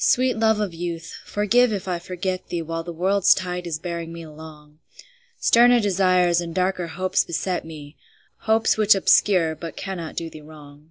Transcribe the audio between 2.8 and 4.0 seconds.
the world's tide is